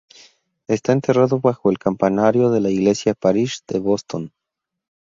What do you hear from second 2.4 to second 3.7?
de la iglesia Parish